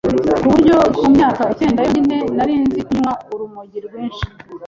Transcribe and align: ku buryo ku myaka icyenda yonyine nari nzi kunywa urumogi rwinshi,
ku 0.41 0.45
buryo 0.51 0.75
ku 0.97 1.05
myaka 1.15 1.41
icyenda 1.53 1.81
yonyine 1.85 2.17
nari 2.35 2.53
nzi 2.63 2.79
kunywa 2.87 3.13
urumogi 3.33 3.77
rwinshi, 3.85 4.25